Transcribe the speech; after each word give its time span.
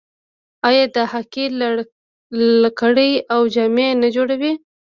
آیا 0.67 0.83
د 0.95 0.97
هاکي 1.11 1.45
لکړې 2.63 3.11
او 3.33 3.41
جامې 3.53 3.87
نه 4.01 4.07
جوړوي؟ 4.15 4.53